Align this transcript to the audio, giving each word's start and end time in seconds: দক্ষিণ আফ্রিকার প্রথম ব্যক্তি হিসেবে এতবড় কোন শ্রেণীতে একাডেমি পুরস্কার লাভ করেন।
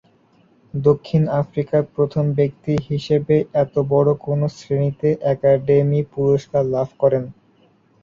দক্ষিণ 0.73 1.23
আফ্রিকার 1.41 1.81
প্রথম 1.95 2.25
ব্যক্তি 2.37 2.73
হিসেবে 2.89 3.35
এতবড় 3.55 4.11
কোন 4.25 4.39
শ্রেণীতে 4.55 5.09
একাডেমি 5.33 6.01
পুরস্কার 6.13 6.63
লাভ 6.75 6.87
করেন। 7.01 7.23